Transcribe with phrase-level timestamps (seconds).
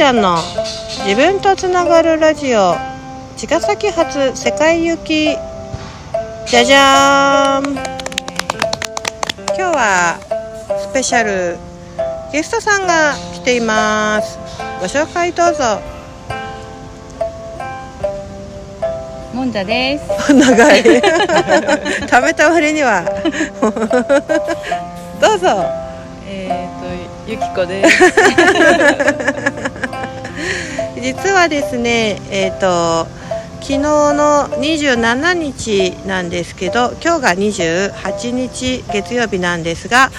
[0.00, 0.38] ちゃんの
[1.04, 2.74] 自分とつながるラジオ。
[3.36, 5.36] 茅ヶ崎発世界行き。
[6.46, 7.74] じゃじゃーん。
[7.74, 7.84] 今
[9.56, 10.18] 日は
[10.88, 11.58] スペシャル
[12.32, 14.38] ゲストさんが来ています。
[14.80, 15.82] ご紹介どうぞ。
[19.34, 20.32] もんじゃです。
[20.32, 20.82] 長い。
[20.82, 23.04] 食べた割には。
[25.20, 25.66] どうぞ。
[26.26, 29.39] えっ、とゆきこです。
[31.00, 33.06] 実はですねえっ、と
[33.60, 40.10] 昨日の27日なんですけど今日が28日月曜日なんですが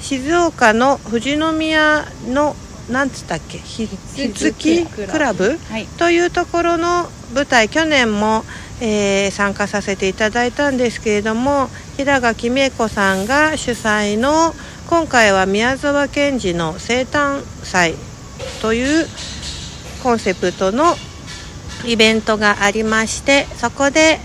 [0.00, 2.54] 静岡の富士宮の
[2.90, 5.86] なんつったっけひひつきクラブはい。
[5.98, 8.44] というところの舞台去年も、
[8.80, 14.52] えー参加させていただいたんですけれども平垣美恵子さんが主催の
[14.88, 17.94] 今回は宮沢賢治の生誕祭
[18.60, 19.06] という
[20.04, 20.94] コンセプトの
[21.84, 24.20] イベントがありましてそこで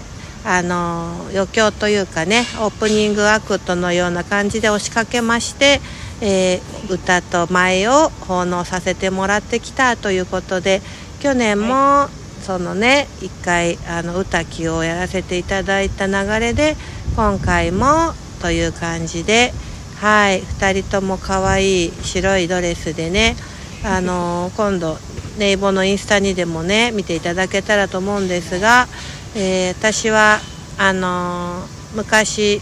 [0.45, 5.79] あの余興というかねオープニングアクトのような感じで押しかけまして、
[6.21, 10.81] えー歌と舞を奉納させてもらってきたということで
[11.19, 12.07] 去年も
[12.41, 16.75] そのね一回あの歌木をやらせていただいた流れで
[17.15, 17.85] 今回も
[18.41, 19.51] という感じで
[19.97, 23.35] はい2人とも可愛い白いドレスでね
[23.85, 24.97] あの今度
[25.39, 28.87] ネイボのインスタにでもね見ていただけたらと思うんですが、
[29.35, 30.39] えー私は
[30.77, 31.63] あの
[31.95, 32.61] 昔、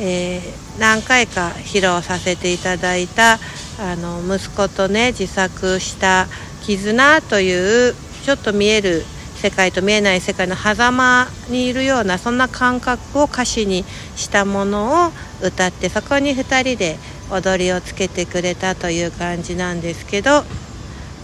[0.00, 3.40] えー何回か披露させていただいた
[3.80, 6.28] あの息子とね自作した
[6.62, 13.84] 「絆」というちょっと見える世界と見えない世界の狭間にいるようなそんな感覚を歌詞に
[14.14, 15.12] したものを
[15.42, 16.96] 歌ってそこに2人で
[17.30, 20.44] 踊りをつけてくれたという感じなんですけど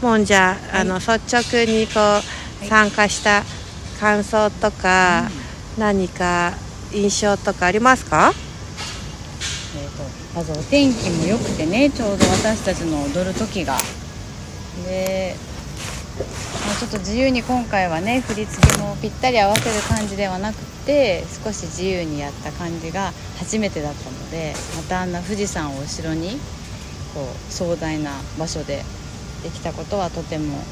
[0.05, 1.95] もんじゃあの率直にこ
[2.63, 3.43] う参加した
[3.99, 5.31] 感想とか
[5.79, 6.53] 何か
[6.93, 8.35] 印象とかありますか？
[9.75, 10.03] えっ、と
[10.35, 13.79] まずお天気も良くてね、ちょうど私たちの踊る時が。
[14.87, 15.37] で、
[16.67, 26.39] まあ、ちょっと自由に今回はね振り付けもぴったり合わせる感じではなくて少し自由にやった感じが初めてだったのでまたあんな富士山を後ろに
[27.15, 28.83] こう壮大な場所で
[29.45, 30.63] できたことはとてもなんか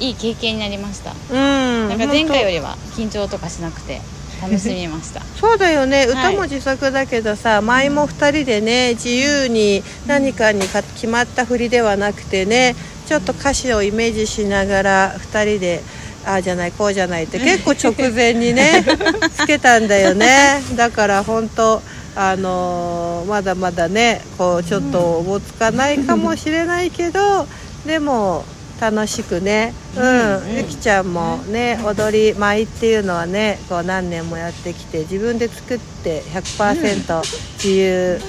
[0.00, 1.12] いい経験になりました。
[1.12, 1.88] うん。
[1.90, 4.00] なんか前回よりりは緊張とかしなくて
[4.40, 5.20] 楽しみました。
[5.38, 5.98] そうだよね。
[5.98, 6.08] はい。
[6.08, 12.74] 歌も自作だけどさ、舞も2人でね自由に何かにか決まった振りではなくてね
[13.06, 15.82] ちょっと歌詞をイメージしながら2人で
[16.24, 18.82] ああじゃないこうじゃないって結構直前にね
[19.36, 20.62] つけたんだよね。
[20.76, 21.82] だから本当
[22.14, 27.46] あのーまだまだねこうちょっとおぼつかないかもしれないけど、
[27.86, 28.44] でも
[28.80, 37.22] 楽しくねうん、ゆきちゃんもね踊り舞っていうのはねこう何年もやってきて自分で作って100%
[37.54, 38.20] 自由、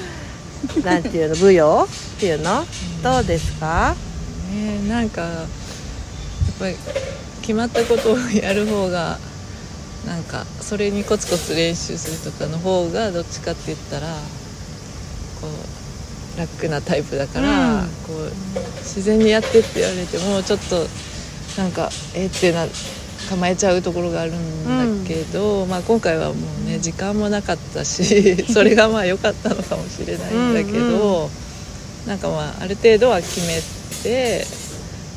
[0.85, 1.83] なんていうの舞踊？
[1.83, 1.87] っ
[2.19, 2.63] ていうの？
[3.01, 3.95] どうですか？
[4.51, 5.47] ねなんかやっ
[6.59, 6.75] ぱり
[7.41, 9.17] 決まったことをやる方が
[10.05, 14.07] なんかそれにコツコツ練習するとかの方がどっちかって言ったら
[15.41, 15.47] こ
[16.35, 17.87] う楽なタイプだから、うん。
[18.07, 18.31] こう
[18.79, 20.87] 自然にやってって言われてもちょっと
[21.57, 22.65] なんかえってな
[23.29, 26.35] 構えちゃうところがあるんだけど、まあ、今回はも
[26.65, 31.29] うね時間もなかったし それがまあ良かったのかもしれないんだけど、
[32.05, 33.61] なんかまあある程度は決め
[34.03, 34.45] て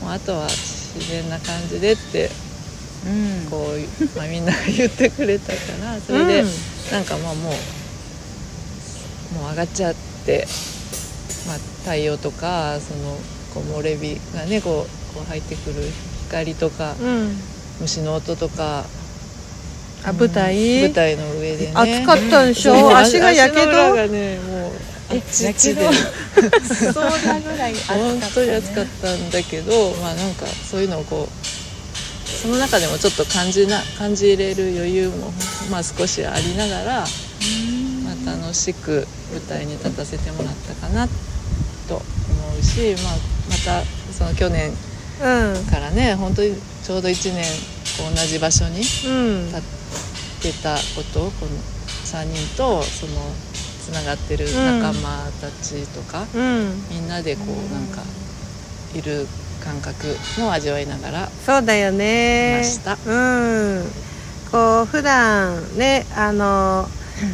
[0.01, 2.46] もうあとは自然な感じでってうん
[3.51, 6.49] こう、まあ、みんなが言ってくれたからそれで、うん
[6.93, 7.53] なんかまあもう
[9.43, 9.95] もう上がっちゃっ
[10.25, 10.47] て、
[11.49, 13.17] まあ、太陽とかその
[13.53, 15.83] こう漏れ日がねこうこう入ってくる
[16.29, 17.37] 光とかうん。
[17.81, 18.85] 虫の音とか、
[20.03, 21.73] あ舞台、舞台の上でね。
[21.75, 23.73] 暑かったんでしそうょ、足がやけど？
[23.95, 24.73] がねもう
[25.11, 25.83] えあっちっちで。
[26.95, 31.56] そうなぐらい暑かった、ね、本当に暑かったんだけどまあなんかそういうのをこう
[32.37, 35.33] その中でもちょっと感じな感じれる余裕も
[35.71, 41.09] まあ少しありながら、まあ、楽しく舞台に立たせてもらったかな
[41.89, 42.03] と思
[42.59, 43.17] うし、まあ、
[43.51, 44.71] またその去年
[45.19, 45.65] うん。
[45.67, 47.45] からね本当にちょうど1年
[47.97, 49.49] こう同じ場所に立うん。
[49.49, 49.63] っ
[50.43, 51.51] てたことをこの
[52.05, 53.13] 3人とその
[53.81, 56.87] つながってる仲間たちとか、うん。
[56.91, 58.03] みんなでこうなんか
[58.95, 59.27] いる
[59.67, 62.55] 感覚も味わいながらそうだよね。
[62.55, 62.93] いました。
[62.93, 63.85] うん。
[64.53, 66.87] こう普段ねあの、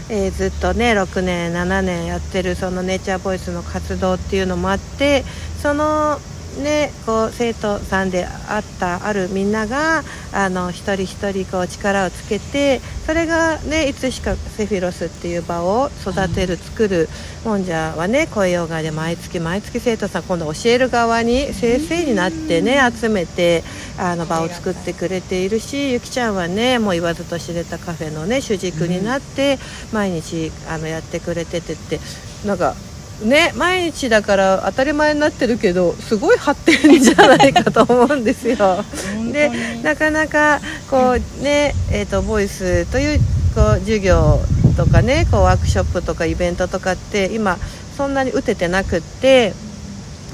[0.08, 5.25] えーずっとね6年7年やってるそのネイチャーボイスの活動っていうのもあって
[5.61, 6.19] その
[6.58, 10.02] ねこう生徒さんであったあるみんなが
[10.32, 17.08] あの一人一人こう力をつけてそれがねいつしかセフィロスっていう場を育てる作る
[17.44, 23.62] もんじゃはね声ヨガで毎月毎月生徒さん今度教える側に先生になってね集めて
[23.98, 29.58] あの場を作ってくれているしゆきちゃんはねもう言わずと知れたカフェのね主軸になって
[29.93, 32.00] 毎日あのやってくれててって
[32.46, 32.75] なんか
[33.24, 38.84] ね毎日だから当たり前になってるけどすごい発展じゃないかと思うんですよ。
[39.32, 39.50] で
[39.82, 40.60] なかなか
[40.90, 43.19] こうね、えーと、ボイスという
[43.54, 44.40] こう授業
[44.76, 47.58] とかねこうワークショップとかイベントとかって今
[47.96, 49.54] そんなに打ててなくって。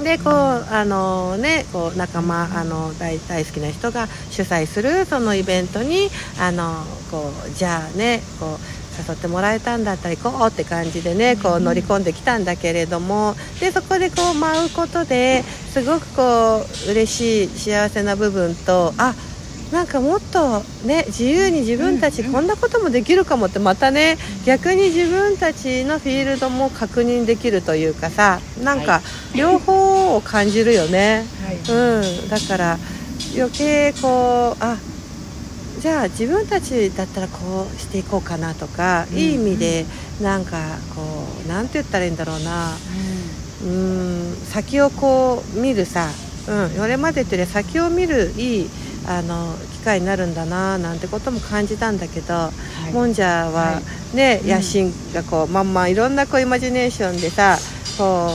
[0.03, 6.09] でこうあのねこう仲間あの大大好きな人が主催するそのイベントに
[6.39, 19.13] あのこうじゃあねこう誘ってもらえたんだったら行こうって感じでねこう乗り込んできたんだけれどもでそこでこう舞うことですごくこう嬉しい幸せな部分とあ
[19.71, 29.01] なんかもっとね自由に自分たちこんなこともできるかもってまたね逆に自分たちのフィールドも確認できるというかさなんか
[29.35, 31.23] 両方を感じるよね、
[31.69, 32.77] うん、だから
[33.35, 34.77] 余計こうあ
[35.79, 39.85] じゃあ自分たちだったらこうしていこうかなとか、うん、いい意味で
[40.21, 40.57] なんか
[40.95, 41.01] こ
[41.45, 42.71] うなんて言ったらいいんだろうな、
[43.63, 43.65] う。
[43.65, 46.09] ん、先をこう見るさ、
[46.47, 48.69] うん、これまでってね先を見るいい
[49.07, 52.51] あの機会になるんだななんてことも感じたんだけど、は
[52.89, 53.81] い、もんじゃは
[54.13, 57.57] ね、はい、野心がこうまんまいろんなこうイマジネーションでさ
[57.97, 58.29] こ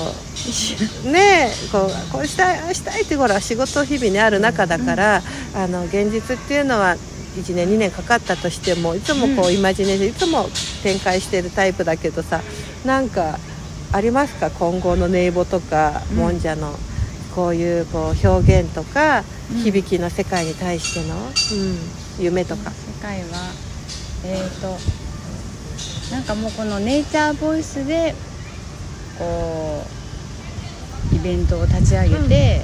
[1.07, 5.23] うねこうこうしたいああしたいってほら仕事日々ねある中だから、
[5.55, 6.97] あの現実っていうのは
[7.37, 10.49] 1年2年かかったとしてもいつもこう、イマジネーションいつも
[10.83, 12.41] 展開してるタイプだけどさ
[12.85, 13.39] なんか
[13.93, 14.51] ありますか？
[14.51, 16.75] 今後の名簿とか、もんじゃの。
[17.35, 19.23] こういうこう表現とか、
[19.65, 22.71] 響きの世界に対しての、うん、夢とか。
[22.71, 23.53] 世界は
[24.25, 24.79] えーと、
[26.13, 28.15] なんかもうこのネイチャーボイスで
[29.19, 29.85] こ
[31.13, 32.63] うイベントを立ち上げて、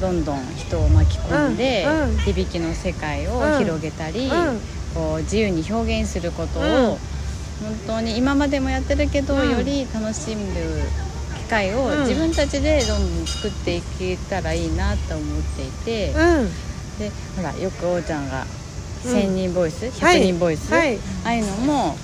[0.00, 4.30] どんどん人を巻き込んで、うんうん、響きの世界を広げたり、
[4.94, 6.98] こう自由に表現することを、本
[7.86, 10.44] 当に今までもやってるけど、より楽しむ
[11.38, 16.12] 機会を自分たちでどんどん作っていけたらいいなと思っていて、
[16.98, 18.44] でほらよくおうちゃんが
[19.04, 21.96] 1000人ボイス、100人ボイス、はい、ああいうのも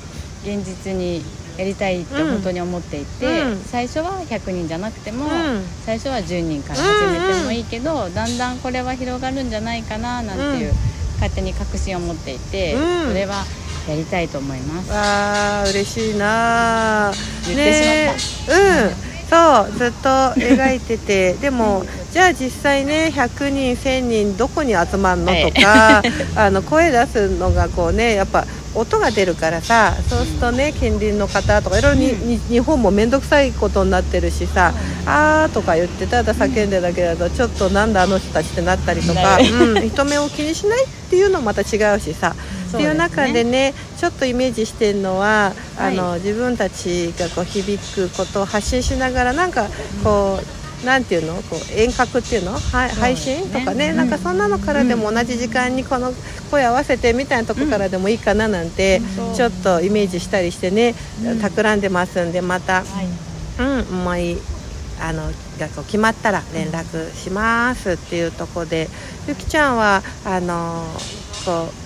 [0.45, 1.23] 現実に
[1.59, 10.73] やりたいって本当に思っていて、うん、最初は100人じゃなくても、うん、最初は10人から始めてもいいけど、うん、だんだんこれは広がるんじゃないかななんていう、
[11.15, 12.75] 勝手に確信を持っていて、
[13.07, 13.45] それは
[13.89, 14.91] やりたいと思います。
[14.93, 17.13] あー嬉しいな
[17.47, 19.13] 言ってしまった、ね、うん。
[19.33, 20.09] そうずっと
[20.39, 25.33] 描いててでも じゃあ実際ね100人1000人どこに集まるの？
[25.51, 26.03] とか、
[26.37, 34.75] あの声出すのがこうねやっぱ音が出るからさそうするとね近隣の方とかいろいろに、うん、日本も面倒くさいことになってるしさ
[35.07, 42.35] 「あー」とか言ってただ叫んでだけだとちょっとなんだあの人たちってなったりとか、うん、人目を気にしないっていうのもまた違うしさ、
[42.69, 49.67] っていう中でねちょっとイメージしてるのはあの、はい、自分たちがこう響くことを発信しながらなんか
[50.03, 51.35] こう、うんなんていうの？
[51.43, 56.13] こう遠隔っていうの、は配信とかね、うん、なんかそんなのからでも同じ時間にこの
[56.51, 59.01] 声合わせてみたいなとこからでもいいかななんて、
[59.35, 60.95] ちょっとイメージしたりしてね、
[61.41, 62.85] 企んでますんでまた、
[63.59, 64.37] うん、思い
[65.01, 65.23] あの
[65.59, 68.89] がこう決まったら連絡しますっていうとこで
[69.27, 70.85] ゆきちゃんはあの
[71.45, 71.82] こう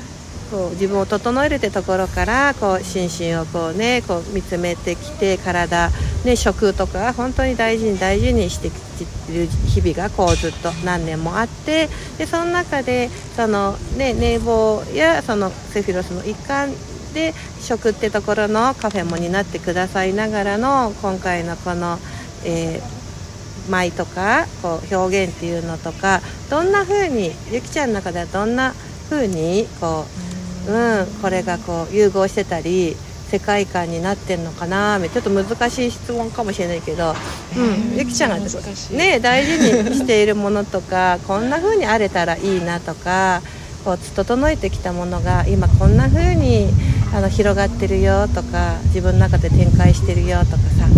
[0.51, 5.91] こう自分を整えるってところからこう心身をこうねこう見つめてきて体、
[6.25, 8.87] ね、食とか本当に大事に大事にしてきて
[9.33, 11.89] る日々がこうずっと何年もあって
[12.19, 16.71] でその中でその、ね、寝坊やそのセフィロスの一環
[17.13, 21.99] で食ってところのカフェも担ってくださいながらの今回のこの、
[22.45, 28.75] えー、舞とかこう表現っていうのとかどんな風にゆきちゃんの中ではどんな
[29.09, 30.26] 風にこう
[30.69, 32.97] うん、これがこう融合してたり
[33.31, 37.15] 世界観になってんのかなちょっと難しい質問かもしれないけど、
[37.57, 43.43] うん、ゆきちゃんがね大事にしているものとか こんな風にあれたらいいなとか
[43.85, 46.69] こう整えてきたものが今こんな風に
[47.15, 50.89] あの広がってるよとか自分の中で展開してるよとかさ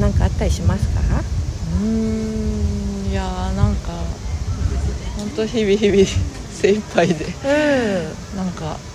[0.00, 1.00] 何かあったりしますか？
[1.80, 3.90] うんいやーなんか
[5.18, 6.04] 本当日々日々
[6.60, 7.28] 精一杯で、う
[8.34, 8.91] ん、なんかま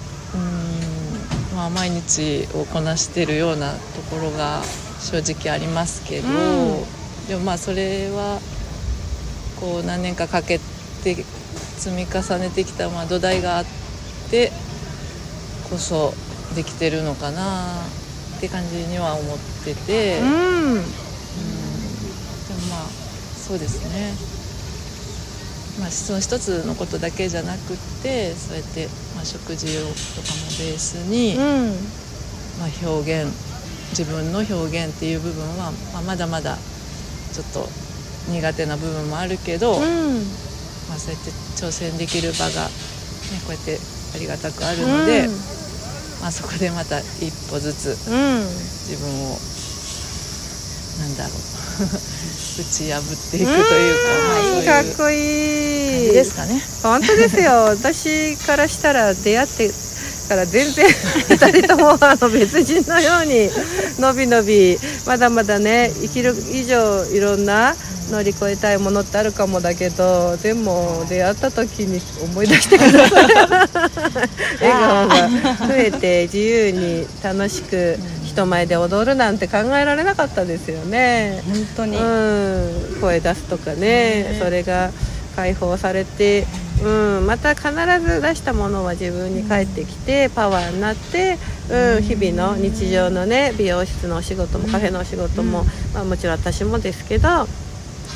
[1.67, 4.63] あ、毎日をこなしてるようなところが
[4.99, 8.39] 正直ありますけど、うん、でもまあそれは
[9.59, 10.59] こう何年かかけ
[11.03, 11.15] て
[11.77, 13.65] 積み重ねてきたまあ土台があっ
[14.29, 14.51] て
[15.69, 16.13] こそ
[16.55, 17.75] できてるのかな
[18.37, 20.29] って感じには思ってて、うん。
[20.29, 20.75] うん。
[20.75, 20.85] でも
[22.69, 22.85] まあ
[23.47, 24.13] そうですね、
[25.79, 29.81] まあ、その一つのことだけじゃなくってそうやって、まあ、食事を
[30.13, 31.73] とかもベースに、うん。
[32.61, 33.33] まあ、表現
[33.97, 34.53] 自分の表
[34.85, 36.55] 現っていう部分は、まあ、まだまだ
[37.33, 37.67] ちょっと
[38.29, 40.21] 苦手な部分もあるけど、うん。
[40.87, 42.69] まあ、そうやって挑戦できる場が、ね、
[43.41, 43.79] こうやって
[44.13, 45.27] ありがたくあるので、
[46.21, 48.45] まあ、そこでまた一歩ずつうん。
[48.85, 49.37] 自分を
[50.99, 54.36] なんだろう 打ち破っていくというか、まあ、
[54.77, 56.61] かっこ感いいじですかね。
[56.83, 59.86] 本当ですよ私からしたら出会って
[60.27, 60.85] から全然
[61.29, 63.49] 2人ともあの別人のように
[63.99, 67.75] のびのびまだまだね生きる以上いろんな
[68.09, 73.27] 乗り越えたいものってあるかもだけどでも出会った時に思い出してください。
[74.61, 75.29] 笑顔が
[75.67, 81.43] 増えて自由に楽しく人前で踊るなんて考えられなかったですよね。
[81.45, 84.39] 本当に、うん、声出すとかね。
[84.41, 84.91] それが
[85.35, 86.47] 解放されて、
[86.83, 91.37] うん、また必ず出したものは自分に返ってきてパワーになって、
[91.71, 97.47] うん、日々の日常のね美容室のお仕事もカフェのお仕事も、まあ、もちろん私もですけど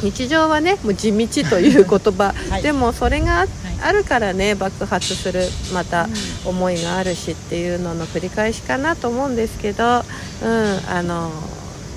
[0.03, 2.62] 日常はねもう地道という言葉、 はい。
[2.63, 3.46] でもそれがあ
[3.84, 5.41] あるからね爆発する
[5.74, 6.08] また
[6.46, 10.03] 思いがあるしっていうのの繰り返しかなと思うんですけど、
[10.44, 11.32] うん、あの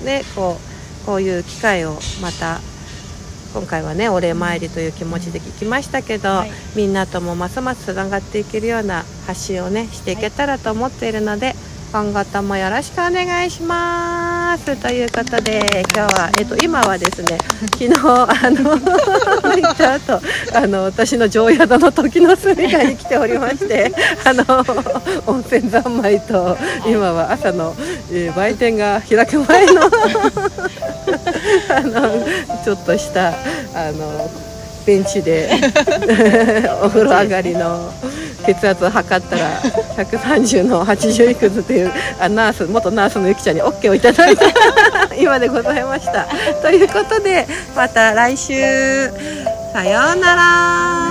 [0.03, 0.59] ねこ
[1.03, 2.59] うこういう機会をまた
[3.55, 6.51] 今回はねお礼参りという気持ちで聞きましたけど、はい。
[6.75, 11.55] みんなともますますつながっていけるような発信をねしていけたらと思っているので、
[11.93, 15.61] 今後ともよろしくお願いしますということで
[15.95, 17.37] 今日は、えっと、今はですね
[17.71, 20.21] 昨日あの行った後
[20.53, 23.93] あの私の常宿の時の住みかに来ておりまして
[24.25, 24.43] あの
[25.25, 27.73] 温泉三昧と今は朝の、
[28.11, 29.83] えー売店が開く前の
[31.69, 32.25] あの
[32.63, 34.29] ちょっとしたあの
[34.85, 35.49] ベンチで
[36.83, 37.91] お風呂上がりの
[38.45, 39.61] 血圧を測ったら
[39.97, 44.45] 130の80いくつというあナース元ナースのゆきちゃんに OK をいただいた
[45.17, 46.27] 今でございました。
[46.61, 48.53] ということでまた来週
[49.73, 51.04] さようなら。